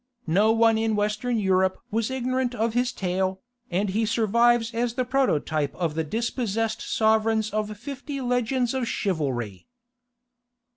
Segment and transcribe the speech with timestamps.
[0.25, 5.05] No one in Western Europe was ignorant of his tale, and he survives as the
[5.05, 9.67] prototype of the dispossessed sovereigns of fifty legends of chivalry.